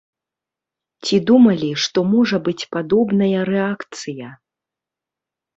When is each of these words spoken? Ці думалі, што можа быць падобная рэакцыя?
Ці 1.05 1.19
думалі, 1.31 1.69
што 1.83 1.99
можа 2.13 2.37
быць 2.47 2.67
падобная 2.77 3.39
рэакцыя? 3.51 4.33